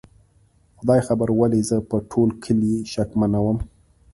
[0.79, 3.63] خدای خبر ولې زه په ټول کلي شکمنه ومه؟